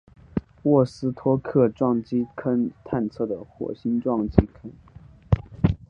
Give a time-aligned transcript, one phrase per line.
[0.63, 4.71] 沃斯托克撞击坑探测的火星撞击坑。